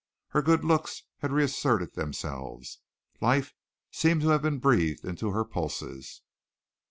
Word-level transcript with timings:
Her 0.29 0.41
good 0.41 0.63
looks 0.65 1.03
had 1.19 1.31
reasserted 1.31 1.93
themselves. 1.93 2.79
Life 3.21 3.53
seemed 3.91 4.21
to 4.21 4.29
have 4.29 4.41
been 4.41 4.57
breathed 4.57 5.05
into 5.05 5.29
her 5.29 5.45
pulses. 5.45 6.23